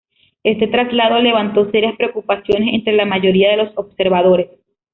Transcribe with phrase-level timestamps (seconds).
[0.43, 4.49] Este traslado levantó serias preocupaciones entre la mayoría de los observadores.